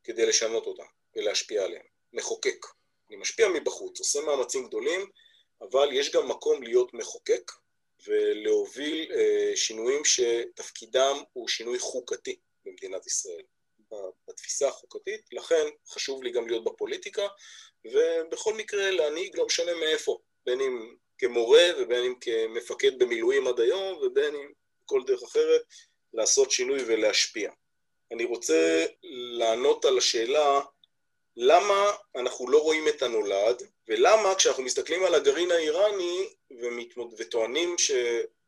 כדי 0.05 0.27
לשנות 0.27 0.67
אותם 0.67 0.87
ולהשפיע 1.17 1.65
עליהם. 1.65 1.87
מחוקק. 2.13 2.67
אני 3.09 3.17
משפיע 3.17 3.49
מבחוץ, 3.49 3.99
עושה 3.99 4.21
מאמצים 4.21 4.67
גדולים, 4.67 5.11
אבל 5.61 5.89
יש 5.93 6.13
גם 6.13 6.29
מקום 6.29 6.63
להיות 6.63 6.95
מחוקק 6.95 7.53
ולהוביל 8.07 9.13
אה, 9.13 9.53
שינויים 9.57 10.03
שתפקידם 10.05 11.17
הוא 11.33 11.49
שינוי 11.49 11.79
חוקתי 11.79 12.37
במדינת 12.65 13.07
ישראל, 13.07 13.43
בתפיסה 14.29 14.69
החוקתית, 14.69 15.21
לכן 15.33 15.67
חשוב 15.89 16.23
לי 16.23 16.31
גם 16.31 16.49
להיות 16.49 16.65
בפוליטיקה, 16.65 17.29
ובכל 17.85 18.55
מקרה 18.55 18.91
להנהיג 18.91 19.37
לא 19.37 19.47
משנה 19.47 19.75
מאיפה, 19.75 20.19
בין 20.47 20.61
אם 20.61 20.95
כמורה 21.19 21.65
ובין 21.79 22.05
אם 22.05 22.15
כמפקד 22.21 22.99
במילואים 22.99 23.47
עד 23.47 23.61
היום 23.61 23.99
ובין 24.03 24.35
אם 24.35 24.53
כל 24.85 25.03
דרך 25.07 25.23
אחרת, 25.23 25.63
לעשות 26.15 26.51
שינוי 26.51 26.83
ולהשפיע. 26.87 27.51
אני 28.13 28.25
רוצה 28.25 28.87
לענות 29.39 29.85
על 29.85 29.99
השאלה 29.99 30.61
למה 31.37 31.93
אנחנו 32.17 32.51
לא 32.51 32.59
רואים 32.59 32.89
את 32.89 33.03
הנולד, 33.03 33.63
ולמה 33.89 34.35
כשאנחנו 34.35 34.63
מסתכלים 34.63 35.05
על 35.05 35.15
הגרעין 35.15 35.51
האיראני. 35.51 36.29
וטוענים 37.19 37.79
ש... 37.79 37.91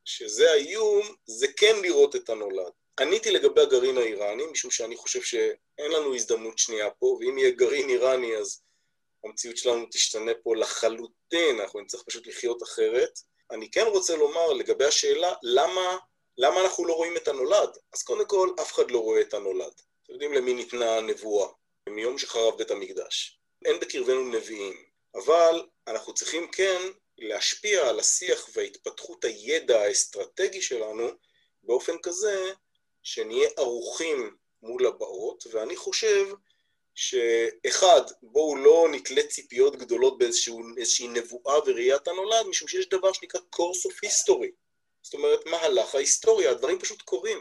שזה 0.04 0.50
האיום, 0.50 1.14
זה 1.26 1.46
כן 1.56 1.76
לראות 1.82 2.16
את 2.16 2.30
הנולד. 2.30 2.72
עניתי 3.00 3.30
לגבי 3.30 3.60
הגרעין 3.60 3.98
האיראני, 3.98 4.46
משום 4.46 4.70
שאני 4.70 4.96
חושב 4.96 5.22
שאין 5.22 5.92
לנו 5.92 6.14
הזדמנות 6.14 6.58
שנייה 6.58 6.90
פה, 6.90 7.06
ואם 7.06 7.38
יהיה 7.38 7.50
גרעין 7.50 7.88
איראני 7.88 8.36
אז 8.36 8.62
המציאות 9.24 9.56
שלנו 9.56 9.86
תשתנה 9.90 10.32
פה 10.42 10.56
לחלוטין, 10.56 11.60
אנחנו 11.60 11.80
נצטרך 11.80 12.02
פשוט 12.02 12.26
לחיות 12.26 12.62
אחרת. 12.62 13.20
אני 13.50 13.70
כן 13.70 13.86
רוצה 13.86 14.16
לומר 14.16 14.52
לגבי 14.52 14.84
השאלה, 14.84 15.34
למה, 15.42 15.98
למה 16.38 16.60
אנחנו 16.60 16.86
לא 16.86 16.92
רואים 16.92 17.16
את 17.16 17.28
הנולד? 17.28 17.70
אז 17.92 18.02
קודם 18.02 18.26
כל, 18.26 18.48
אף 18.60 18.72
אחד 18.72 18.90
לא 18.90 18.98
רואה 18.98 19.20
את 19.20 19.34
הנולד. 19.34 19.72
אתם 20.02 20.12
יודעים 20.12 20.32
למי 20.32 20.54
ניתנה 20.54 20.96
הנבואה? 20.96 21.48
מיום 21.88 22.18
שחרב 22.18 22.58
בית 22.58 22.70
המקדש. 22.70 23.38
אין 23.64 23.80
בקרבנו 23.80 24.24
נביאים, 24.24 24.84
אבל 25.14 25.66
אנחנו 25.88 26.14
צריכים 26.14 26.50
כן 26.50 26.80
להשפיע 27.18 27.88
על 27.88 28.00
השיח 28.00 28.48
והתפתחות 28.54 29.24
הידע 29.24 29.80
האסטרטגי 29.80 30.62
שלנו 30.62 31.08
באופן 31.62 31.98
כזה 32.02 32.52
שנהיה 33.02 33.48
ערוכים 33.56 34.36
מול 34.62 34.86
הבאות, 34.86 35.44
ואני 35.52 35.76
חושב 35.76 36.26
שאחד, 36.94 38.00
בואו 38.22 38.56
לא 38.56 38.88
נתלה 38.92 39.22
ציפיות 39.22 39.76
גדולות 39.76 40.18
באיזושהי 40.18 41.08
נבואה 41.08 41.58
וראיית 41.66 42.08
הנולד, 42.08 42.46
משום 42.46 42.68
שיש 42.68 42.88
דבר 42.88 43.12
שנקרא 43.12 43.40
course 43.40 43.90
of 43.90 44.08
history. 44.08 44.50
זאת 45.02 45.14
אומרת, 45.14 45.46
מהלך 45.46 45.94
ההיסטוריה, 45.94 46.50
הדברים 46.50 46.78
פשוט 46.78 47.02
קורים. 47.02 47.38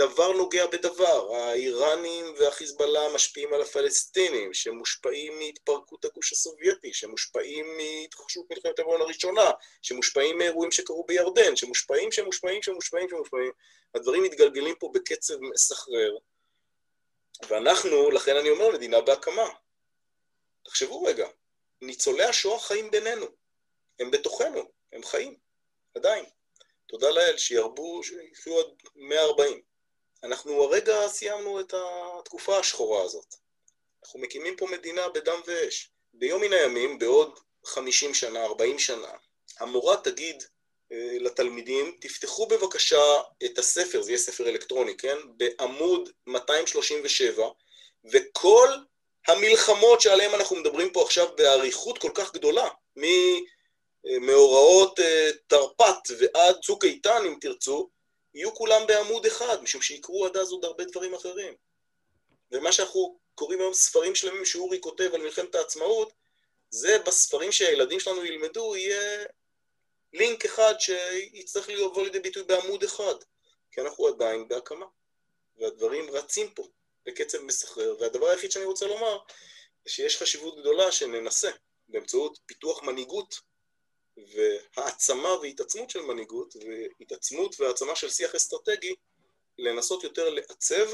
דבר 0.00 0.32
נוגע 0.32 0.66
בדבר, 0.66 1.34
האיראנים 1.34 2.34
והחיזבאללה 2.38 3.14
משפיעים 3.14 3.54
על 3.54 3.62
הפלסטינים, 3.62 4.54
שמושפעים 4.54 5.38
מהתפרקות 5.38 6.04
הגוש 6.04 6.32
הסובייטי, 6.32 6.92
שמושפעים 6.92 7.66
מהתרחשות 7.76 8.46
מלחמת 8.50 8.78
העולם 8.78 9.02
הראשונה, 9.02 9.50
שמושפעים 9.82 10.38
מאירועים 10.38 10.72
שקרו 10.72 11.04
בירדן, 11.06 11.56
שמושפעים, 11.56 12.12
שמושפעים, 12.12 12.62
שמושפעים, 12.62 13.08
שמושפעים. 13.08 13.52
הדברים 13.94 14.22
מתגלגלים 14.22 14.74
פה 14.78 14.90
בקצב 14.94 15.34
מסחרר, 15.40 16.16
ואנחנו, 17.48 18.10
לכן 18.10 18.36
אני 18.36 18.50
אומר, 18.50 18.70
מדינה 18.72 19.00
בהקמה. 19.00 19.48
תחשבו 20.64 21.02
רגע, 21.02 21.28
ניצולי 21.80 22.24
השואה 22.24 22.60
חיים 22.60 22.90
בינינו, 22.90 23.26
הם 24.00 24.10
בתוכנו, 24.10 24.70
הם 24.92 25.04
חיים, 25.04 25.36
עדיין. 25.94 26.24
תודה 26.86 27.10
לאל, 27.10 27.36
שירבו, 27.36 28.02
שיחיו 28.02 28.60
עד 28.60 28.66
140. 28.96 29.69
אנחנו 30.22 30.62
הרגע 30.62 31.08
סיימנו 31.08 31.60
את 31.60 31.74
התקופה 32.18 32.58
השחורה 32.58 33.02
הזאת. 33.02 33.34
אנחנו 34.04 34.20
מקימים 34.20 34.56
פה 34.56 34.66
מדינה 34.66 35.08
בדם 35.08 35.40
ואש. 35.46 35.90
ביום 36.12 36.40
מן 36.40 36.52
הימים, 36.52 36.98
בעוד 36.98 37.38
50 37.64 38.14
שנה, 38.14 38.44
40 38.44 38.78
שנה, 38.78 39.12
המורה 39.60 39.96
תגיד 39.96 40.42
אה, 40.92 41.16
לתלמידים, 41.20 41.96
תפתחו 42.00 42.46
בבקשה 42.46 43.02
את 43.44 43.58
הספר, 43.58 44.02
זה 44.02 44.10
יהיה 44.10 44.18
ספר 44.18 44.48
אלקטרוני, 44.48 44.96
כן? 44.96 45.16
בעמוד 45.36 46.10
237, 46.26 47.48
וכל 48.04 48.68
המלחמות 49.26 50.00
שעליהן 50.00 50.34
אנחנו 50.34 50.56
מדברים 50.56 50.92
פה 50.92 51.02
עכשיו 51.02 51.28
באריכות 51.36 51.98
כל 51.98 52.10
כך 52.14 52.32
גדולה, 52.32 52.68
ממאורעות 54.06 55.00
אה, 55.00 55.30
תרפ"ט 55.46 56.10
ועד 56.18 56.56
צוק 56.62 56.84
איתן, 56.84 57.22
אם 57.26 57.34
תרצו, 57.40 57.88
יהיו 58.34 58.54
כולם 58.54 58.86
בעמוד 58.86 59.26
אחד, 59.26 59.62
משום 59.62 59.82
שיקרו 59.82 60.26
עד 60.26 60.36
אז 60.36 60.50
עוד 60.50 60.64
הרבה 60.64 60.84
דברים 60.84 61.14
אחרים. 61.14 61.54
ומה 62.52 62.72
שאנחנו 62.72 63.18
קוראים 63.34 63.60
היום 63.60 63.74
ספרים 63.74 64.14
שלמים 64.14 64.44
שאורי 64.44 64.80
כותב 64.80 65.10
על 65.14 65.20
מלחמת 65.22 65.54
העצמאות, 65.54 66.12
זה 66.70 66.98
בספרים 66.98 67.52
שהילדים 67.52 68.00
שלנו 68.00 68.24
ילמדו, 68.24 68.76
יהיה 68.76 69.26
לינק 70.12 70.44
אחד 70.44 70.74
שיצטרך 70.78 71.68
לבוא 71.68 72.04
לידי 72.04 72.20
ביטוי 72.20 72.42
בעמוד 72.42 72.82
אחד, 72.82 73.14
כי 73.72 73.80
אנחנו 73.80 74.06
עדיין 74.06 74.48
בהקמה, 74.48 74.86
והדברים 75.56 76.10
רצים 76.10 76.50
פה 76.54 76.68
בקצב 77.06 77.38
מסחרר, 77.42 77.96
והדבר 78.00 78.28
היחיד 78.28 78.50
שאני 78.50 78.64
רוצה 78.64 78.86
לומר, 78.86 79.18
זה 79.84 79.92
שיש 79.92 80.16
חשיבות 80.16 80.58
גדולה 80.58 80.92
שננסה 80.92 81.50
באמצעות 81.88 82.38
פיתוח 82.46 82.82
מנהיגות 82.82 83.40
והעצמה 84.76 85.28
והתעצמות 85.42 85.90
של 85.90 86.00
מנהיגות, 86.00 86.56
והתעצמות 87.00 87.60
והעצמה 87.60 87.96
של 87.96 88.10
שיח 88.10 88.34
אסטרטגי, 88.34 88.94
לנסות 89.58 90.04
יותר 90.04 90.30
לעצב 90.30 90.88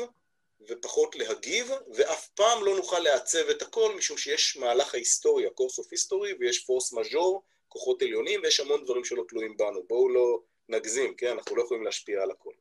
ופחות 0.68 1.16
להגיב, 1.16 1.70
ואף 1.94 2.28
פעם 2.28 2.64
לא 2.64 2.76
נוכל 2.76 2.98
לעצב 2.98 3.48
את 3.48 3.62
הכל, 3.62 3.94
משום 3.94 4.18
שיש 4.18 4.56
מהלך 4.56 4.94
ההיסטוריה, 4.94 5.48
course 5.48 5.82
of 5.82 5.84
history, 5.84 6.36
ויש 6.40 6.64
פורס 6.64 6.92
מז'ור, 6.92 7.42
כוחות 7.68 8.02
עליונים, 8.02 8.40
ויש 8.42 8.60
המון 8.60 8.84
דברים 8.84 9.04
שלא 9.04 9.24
תלויים 9.28 9.56
בנו. 9.56 9.82
בואו 9.88 10.08
לא 10.08 10.40
נגזים, 10.68 11.14
כן? 11.14 11.30
אנחנו 11.30 11.56
לא 11.56 11.62
יכולים 11.62 11.84
להשפיע 11.84 12.22
על 12.22 12.30
הכל. 12.30 12.52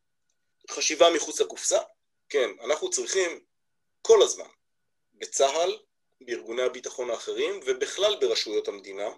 חשיבה 0.69 1.10
מחוץ 1.15 1.41
לקופסה, 1.41 1.79
כן, 2.29 2.50
אנחנו 2.62 2.89
צריכים 2.89 3.39
כל 4.01 4.22
הזמן, 4.22 4.48
בצה"ל, 5.13 5.77
בארגוני 6.22 6.62
הביטחון 6.62 7.10
האחרים, 7.10 7.60
ובכלל 7.65 8.15
ברשויות 8.22 8.67
המדינה, 8.67 9.10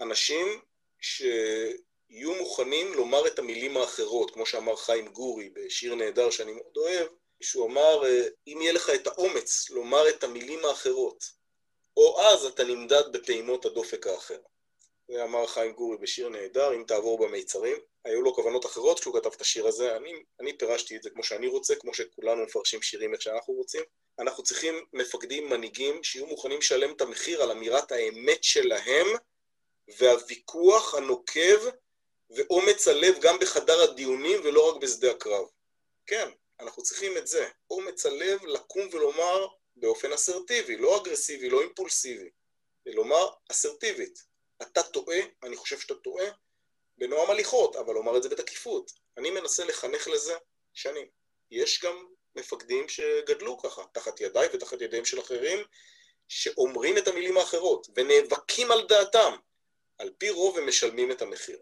אנשים 0.00 0.60
שיהיו 1.00 2.34
מוכנים 2.34 2.94
לומר 2.94 3.26
את 3.26 3.38
המילים 3.38 3.76
האחרות, 3.76 4.30
כמו 4.30 4.46
שאמר 4.46 4.76
חיים 4.76 5.08
גורי 5.08 5.50
בשיר 5.50 5.94
נהדר 5.94 6.30
שאני 6.30 6.52
מאוד 6.52 6.76
אוהב, 6.76 7.06
שהוא 7.40 7.66
אמר, 7.66 8.02
אם 8.46 8.58
יהיה 8.62 8.72
לך 8.72 8.90
את 8.90 9.06
האומץ 9.06 9.70
לומר 9.70 10.08
את 10.08 10.24
המילים 10.24 10.64
האחרות, 10.64 11.24
או 11.96 12.20
אז 12.20 12.44
אתה 12.44 12.64
נמדד 12.64 13.12
בפעימות 13.12 13.64
הדופק 13.64 14.06
האחר. 14.06 14.38
זה 15.08 15.24
אמר 15.24 15.46
חיים 15.46 15.72
גורי 15.72 15.96
בשיר 15.96 16.28
נהדר, 16.28 16.74
אם 16.74 16.84
תעבור 16.86 17.18
במיצרים. 17.18 17.76
היו 18.04 18.22
לו 18.22 18.34
כוונות 18.34 18.66
אחרות 18.66 19.00
כשהוא 19.00 19.14
כתב 19.20 19.30
את 19.36 19.40
השיר 19.40 19.66
הזה, 19.66 19.96
אני, 19.96 20.12
אני 20.40 20.58
פירשתי 20.58 20.96
את 20.96 21.02
זה 21.02 21.10
כמו 21.10 21.24
שאני 21.24 21.46
רוצה, 21.46 21.74
כמו 21.74 21.94
שכולנו 21.94 22.44
מפרשים 22.44 22.82
שירים 22.82 23.12
איך 23.12 23.22
שאנחנו 23.22 23.54
רוצים. 23.54 23.82
אנחנו 24.18 24.42
צריכים 24.42 24.84
מפקדים, 24.92 25.48
מנהיגים, 25.48 26.02
שיהיו 26.02 26.26
מוכנים 26.26 26.58
לשלם 26.58 26.92
את 26.92 27.00
המחיר 27.00 27.42
על 27.42 27.50
אמירת 27.50 27.92
האמת 27.92 28.44
שלהם, 28.44 29.06
והוויכוח 29.98 30.94
הנוקב 30.94 31.68
ואומץ 32.30 32.88
הלב 32.88 33.20
גם 33.20 33.38
בחדר 33.38 33.82
הדיונים 33.82 34.40
ולא 34.44 34.70
רק 34.70 34.82
בשדה 34.82 35.10
הקרב. 35.10 35.46
כן, 36.06 36.30
אנחנו 36.60 36.82
צריכים 36.82 37.16
את 37.16 37.26
זה, 37.26 37.48
אומץ 37.70 38.06
הלב 38.06 38.46
לקום 38.46 38.88
ולומר 38.92 39.46
באופן 39.76 40.12
אסרטיבי, 40.12 40.76
לא 40.76 41.02
אגרסיבי, 41.02 41.48
לא 41.48 41.60
אימפולסיבי, 41.60 42.30
ולומר 42.86 43.28
אסרטיבית. 43.50 44.24
אתה 44.62 44.82
טועה, 44.82 45.18
אני 45.42 45.56
חושב 45.56 45.80
שאתה 45.80 45.94
טועה, 45.94 46.26
בנועם 46.98 47.30
הליכות, 47.30 47.76
אבל 47.76 47.94
לומר 47.94 48.16
את 48.16 48.22
זה 48.22 48.28
בתקיפות. 48.28 48.92
אני 49.16 49.30
מנסה 49.30 49.64
לחנך 49.64 50.08
לזה 50.08 50.34
שנים. 50.74 51.06
יש 51.50 51.84
גם 51.84 52.06
מפקדים 52.34 52.88
שגדלו 52.88 53.58
ככה, 53.58 53.82
תחת 53.92 54.20
ידיי 54.20 54.48
ותחת 54.52 54.80
ידיהם 54.80 55.04
של 55.04 55.20
אחרים, 55.20 55.58
שאומרים 56.28 56.98
את 56.98 57.08
המילים 57.08 57.36
האחרות, 57.36 57.86
ונאבקים 57.96 58.70
על 58.70 58.86
דעתם. 58.86 59.36
על 60.00 60.10
פי 60.18 60.30
רוב 60.30 60.58
הם 60.58 60.68
משלמים 60.68 61.10
את 61.10 61.22
המחיר. 61.22 61.58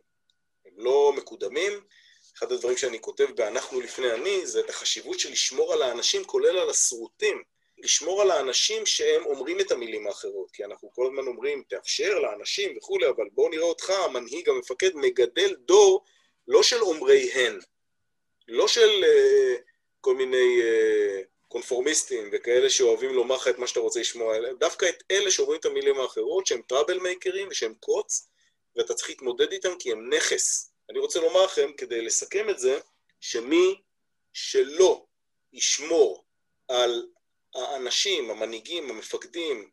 הם 0.67 0.73
לא 0.77 1.13
מקודמים. 1.17 1.73
אחד 2.39 2.53
הדברים 2.53 2.77
שאני 2.77 3.01
כותב 3.01 3.27
ב"אנחנו 3.37 3.81
לפני 3.81 4.13
אני" 4.13 4.47
זה 4.47 4.61
את 4.61 4.71
החשיבות 4.71 5.21
של 5.21 5.31
לשמור 5.31 5.73
על 5.73 5.83
האנשים, 5.83 6.25
כולל 6.25 6.59
על 6.59 6.71
הסרוטים. 6.71 7.43
לשמור 7.79 8.23
על 8.23 8.31
האנשים 8.31 8.87
שהם 8.87 9.27
אומרים 9.27 9.61
את 9.61 9.73
המילים 9.73 10.07
האחרות, 10.07 10.51
כי 10.51 10.65
אנחנו 10.65 10.91
כל 10.93 11.07
הזמן 11.07 11.27
אומרים, 11.27 11.63
תאפשר 11.69 12.19
לאנשים 12.19 12.77
וכולי, 12.77 13.09
אבל 13.09 13.25
בואו 13.33 13.49
נראה 13.49 13.65
אותך, 13.65 13.91
המנהיג, 13.91 14.49
המפקד, 14.49 14.91
מגדל 14.95 15.55
דור 15.55 16.05
לא 16.49 16.63
של 16.63 16.83
אומרי 16.83 17.31
הן, 17.33 17.59
לא 18.49 18.69
של 18.69 19.05
uh, 19.05 19.61
כל 20.01 20.15
מיני 20.15 20.61
uh, 20.61 21.25
קונפורמיסטים 21.49 22.29
וכאלה 22.33 22.71
שאוהבים 22.71 23.15
לומר 23.15 23.37
לך 23.37 23.49
את 23.49 23.59
מה 23.59 23.67
שאתה 23.67 23.81
רוצה 23.81 24.01
לשמוע, 24.01 24.37
אלא 24.37 24.53
דווקא 24.53 24.89
את 24.89 25.03
אלה 25.11 25.31
שאומרים 25.31 25.61
את 25.61 25.65
המילים 25.65 26.01
האחרות, 26.01 26.47
שהם 26.47 26.63
טראבל 26.63 26.99
מייקרים 26.99 27.49
ושהם 27.51 27.75
קוץ, 27.81 28.29
ואתה 28.77 28.95
צריך 28.95 29.09
להתמודד 29.09 29.53
איתם 29.53 29.75
כי 29.79 29.93
הם 29.93 30.15
נכס. 30.15 30.71
אני 30.91 30.99
רוצה 30.99 31.21
לומר 31.21 31.45
לכם, 31.45 31.73
כדי 31.77 32.03
לסכם 32.03 32.51
את 32.51 32.59
זה, 32.59 32.79
שמי 33.21 33.81
שלא 34.33 35.05
ישמור 35.53 36.25
על 36.69 37.07
האנשים, 37.55 38.31
המנהיגים, 38.31 38.91
המפקדים, 38.91 39.71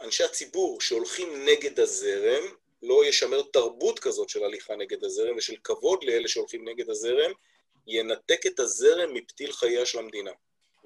אנשי 0.00 0.24
הציבור 0.24 0.80
שהולכים 0.80 1.44
נגד 1.44 1.80
הזרם, 1.80 2.44
לא 2.82 3.04
ישמר 3.04 3.42
תרבות 3.42 3.98
כזאת 3.98 4.28
של 4.28 4.44
הליכה 4.44 4.76
נגד 4.76 5.04
הזרם 5.04 5.36
ושל 5.36 5.56
כבוד 5.64 6.04
לאלה 6.04 6.28
שהולכים 6.28 6.68
נגד 6.68 6.90
הזרם, 6.90 7.32
ינתק 7.86 8.46
את 8.46 8.60
הזרם 8.60 9.14
מפתיל 9.14 9.52
חייה 9.52 9.86
של 9.86 9.98
המדינה. 9.98 10.30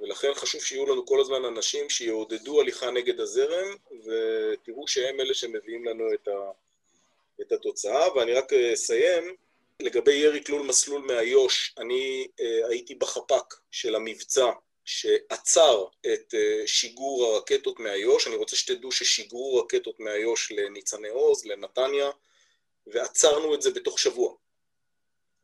ולכן 0.00 0.34
חשוב 0.34 0.64
שיהיו 0.64 0.86
לנו 0.86 1.06
כל 1.06 1.20
הזמן 1.20 1.44
אנשים 1.44 1.90
שיעודדו 1.90 2.60
הליכה 2.60 2.90
נגד 2.90 3.20
הזרם, 3.20 3.76
ותראו 4.04 4.88
שהם 4.88 5.20
אלה 5.20 5.34
שמביאים 5.34 5.84
לנו 5.84 6.14
את, 6.14 6.28
ה, 6.28 6.50
את 7.40 7.52
התוצאה. 7.52 8.16
ואני 8.16 8.32
רק 8.32 8.52
אסיים, 8.52 9.36
לגבי 9.80 10.14
ירי 10.14 10.40
תלול 10.40 10.62
מסלול 10.62 11.02
מאיו"ש, 11.02 11.74
אני 11.78 12.26
uh, 12.30 12.42
הייתי 12.68 12.94
בחפ"ק 12.94 13.54
של 13.70 13.94
המבצע 13.94 14.50
שעצר 14.84 15.84
את 16.12 16.34
uh, 16.34 16.66
שיגור 16.66 17.26
הרקטות 17.26 17.80
מאיו"ש, 17.80 18.26
אני 18.26 18.36
רוצה 18.36 18.56
שתדעו 18.56 18.92
ששיגרו 18.92 19.56
רקטות 19.56 20.00
מאיו"ש 20.00 20.52
לניצני 20.52 21.08
עוז, 21.08 21.44
לנתניה, 21.44 22.10
ועצרנו 22.86 23.54
את 23.54 23.62
זה 23.62 23.70
בתוך 23.70 23.98
שבוע. 23.98 24.34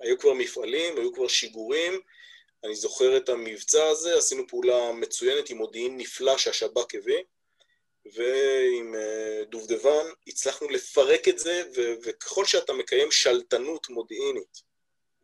היו 0.01 0.19
כבר 0.19 0.33
מפעלים, 0.33 0.99
היו 0.99 1.13
כבר 1.13 1.29
שיגורים, 1.29 2.01
אני 2.67 2.75
זוכר 2.75 3.17
את 3.17 3.29
המבצע 3.29 3.87
הזה, 3.87 4.17
עשינו 4.17 4.47
פעולה 4.49 4.93
מצוינת 4.93 5.51
עם 5.51 5.57
מודיעין 5.57 5.97
נפלא 5.97 6.39
שהשב"כ 6.39 6.95
הביא, 6.95 7.23
ועם 8.15 8.95
אה, 8.95 9.45
דובדבן 9.45 10.07
הצלחנו 10.27 10.69
לפרק 10.69 11.29
את 11.29 11.39
זה, 11.39 11.63
ו- 11.77 11.95
וככל 12.03 12.45
שאתה 12.45 12.73
מקיים 12.73 13.11
שלטנות 13.11 13.89
מודיעינית, 13.91 14.63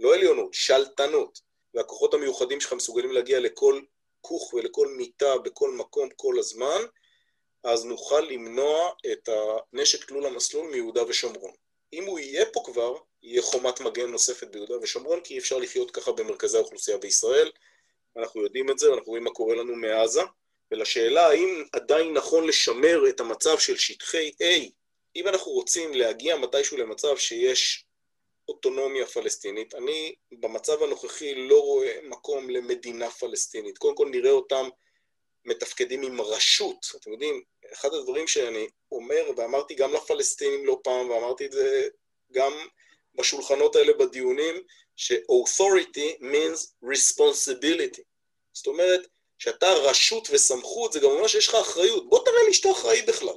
לא 0.00 0.14
עליונות, 0.14 0.54
שלטנות, 0.54 1.40
והכוחות 1.74 2.14
המיוחדים 2.14 2.60
שלך 2.60 2.72
מסוגלים 2.72 3.12
להגיע 3.12 3.40
לכל 3.40 3.80
כוך 4.20 4.54
ולכל 4.54 4.88
מיטה 4.96 5.38
בכל 5.38 5.70
מקום 5.70 6.08
כל 6.16 6.38
הזמן, 6.38 6.80
אז 7.64 7.84
נוכל 7.84 8.20
למנוע 8.20 8.90
את 9.12 9.28
הנשק 9.72 10.04
תלול 10.04 10.26
המסלול 10.26 10.70
מיהודה 10.70 11.02
ושומרון. 11.08 11.52
אם 11.92 12.04
הוא 12.04 12.18
יהיה 12.18 12.46
פה 12.52 12.62
כבר, 12.64 12.96
יהיה 13.22 13.42
חומת 13.42 13.80
מגן 13.80 14.10
נוספת 14.10 14.48
ביהודה 14.48 14.74
ושומרון, 14.82 15.20
כי 15.20 15.34
אי 15.34 15.38
אפשר 15.38 15.58
לחיות 15.58 15.90
ככה 15.90 16.12
במרכזי 16.12 16.56
האוכלוסייה 16.56 16.98
בישראל. 16.98 17.50
אנחנו 18.16 18.42
יודעים 18.42 18.70
את 18.70 18.78
זה, 18.78 18.90
ואנחנו 18.90 19.08
רואים 19.10 19.24
מה 19.24 19.30
קורה 19.30 19.54
לנו 19.54 19.76
מעזה. 19.76 20.22
ולשאלה 20.70 21.26
האם 21.26 21.64
עדיין 21.72 22.12
נכון 22.12 22.46
לשמר 22.46 23.08
את 23.08 23.20
המצב 23.20 23.58
של 23.58 23.76
שטחי 23.76 24.30
A, 24.42 24.70
אם 25.16 25.28
אנחנו 25.28 25.52
רוצים 25.52 25.94
להגיע 25.94 26.36
מתישהו 26.36 26.76
למצב 26.76 27.16
שיש 27.16 27.84
אוטונומיה 28.48 29.06
פלסטינית, 29.06 29.74
אני 29.74 30.14
במצב 30.32 30.82
הנוכחי 30.82 31.34
לא 31.34 31.60
רואה 31.60 31.98
מקום 32.02 32.50
למדינה 32.50 33.10
פלסטינית. 33.10 33.78
קודם 33.78 33.96
כל 33.96 34.08
נראה 34.10 34.30
אותם 34.30 34.68
מתפקדים 35.44 36.02
עם 36.02 36.20
רשות. 36.20 36.86
אתם 37.00 37.12
יודעים, 37.12 37.42
אחד 37.72 37.94
הדברים 37.94 38.28
שאני 38.28 38.68
אומר, 38.92 39.22
ואמרתי 39.36 39.74
גם 39.74 39.92
לפלסטינים 39.92 40.66
לא 40.66 40.80
פעם, 40.84 41.10
ואמרתי 41.10 41.46
את 41.46 41.52
זה 41.52 41.88
גם 42.32 42.52
בשולחנות 43.14 43.76
האלה 43.76 43.92
בדיונים, 43.92 44.62
ש-authority 44.96 46.20
means 46.20 46.88
responsibility. 46.90 48.02
זאת 48.52 48.66
אומרת, 48.66 49.06
שאתה 49.38 49.72
רשות 49.72 50.28
וסמכות, 50.32 50.92
זה 50.92 51.00
גם 51.00 51.10
אומר 51.10 51.26
שיש 51.26 51.48
לך 51.48 51.54
אחריות. 51.54 52.08
בוא 52.08 52.24
תראה 52.24 52.42
לי 52.46 52.54
שאתה 52.54 52.70
אחראי 52.70 53.02
בכלל. 53.02 53.36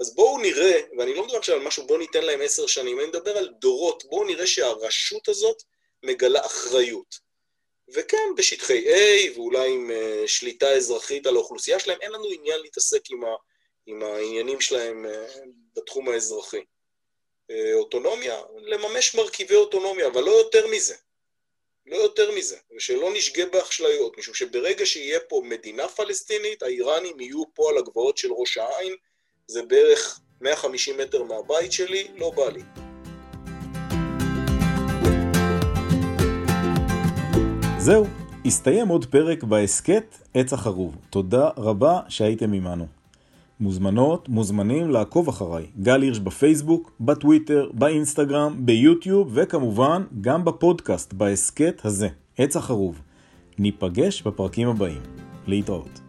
אז 0.00 0.14
בואו 0.14 0.38
נראה, 0.38 0.80
ואני 0.98 1.14
לא 1.14 1.24
מדבר 1.24 1.38
עכשיו 1.38 1.56
על 1.56 1.62
משהו, 1.62 1.86
בואו 1.86 1.98
ניתן 1.98 2.24
להם 2.24 2.40
עשר 2.42 2.66
שנים, 2.66 3.00
אני 3.00 3.08
מדבר 3.08 3.38
על 3.38 3.48
דורות, 3.48 4.04
בואו 4.04 4.24
נראה 4.24 4.46
שהרשות 4.46 5.28
הזאת 5.28 5.62
מגלה 6.02 6.46
אחריות. 6.46 7.18
וכן, 7.88 8.34
בשטחי 8.36 8.84
A, 8.94 9.38
ואולי 9.38 9.72
עם 9.72 9.90
uh, 9.90 10.28
שליטה 10.28 10.70
אזרחית 10.70 11.26
על 11.26 11.36
האוכלוסייה 11.36 11.80
שלהם, 11.80 11.98
אין 12.00 12.12
לנו 12.12 12.24
עניין 12.32 12.60
להתעסק 12.60 13.10
עם, 13.10 13.24
ה, 13.24 13.28
עם 13.86 14.02
העניינים 14.02 14.60
שלהם 14.60 15.06
uh, 15.06 15.38
בתחום 15.76 16.08
האזרחי. 16.08 16.64
אה, 17.50 17.74
אוטונומיה, 17.74 18.40
לממש 18.56 19.14
מרכיבי 19.14 19.54
אוטונומיה, 19.54 20.06
אבל 20.06 20.22
לא 20.22 20.30
יותר 20.30 20.66
מזה. 20.66 20.94
לא 21.86 21.96
יותר 21.96 22.30
מזה, 22.30 22.56
ושלא 22.76 23.12
נשגה 23.12 23.46
באשליות, 23.46 24.18
משום 24.18 24.34
שברגע 24.34 24.86
שיהיה 24.86 25.20
פה 25.20 25.42
מדינה 25.44 25.88
פלסטינית, 25.88 26.62
האיראנים 26.62 27.20
יהיו 27.20 27.42
פה 27.54 27.70
על 27.70 27.78
הגבעות 27.78 28.18
של 28.18 28.32
ראש 28.32 28.58
העין, 28.58 28.96
זה 29.46 29.62
בערך 29.62 30.20
150 30.40 30.98
מטר 30.98 31.22
מהבית 31.22 31.72
שלי, 31.72 32.08
לא 32.16 32.30
בא 32.30 32.48
לי. 32.48 32.81
זהו, 37.84 38.06
הסתיים 38.46 38.88
עוד 38.88 39.04
פרק 39.04 39.44
בהסכת 39.44 40.18
עץ 40.34 40.52
החרוב. 40.52 40.96
תודה 41.10 41.48
רבה 41.56 42.00
שהייתם 42.08 42.52
עמנו. 42.52 42.86
מוזמנות, 43.60 44.28
מוזמנים 44.28 44.90
לעקוב 44.90 45.28
אחריי. 45.28 45.66
גל 45.80 46.02
הירש 46.02 46.18
בפייסבוק, 46.18 46.92
בטוויטר, 47.00 47.70
באינסטגרם, 47.74 48.56
ביוטיוב, 48.58 49.30
וכמובן 49.34 50.02
גם 50.20 50.44
בפודקאסט, 50.44 51.12
בהסכת 51.12 51.80
הזה, 51.84 52.08
עץ 52.38 52.56
החרוב. 52.56 53.00
ניפגש 53.58 54.22
בפרקים 54.22 54.68
הבאים. 54.68 55.00
להתראות. 55.46 56.01